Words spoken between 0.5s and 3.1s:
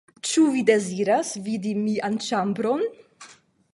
vi deziras vidi mian ĉambron?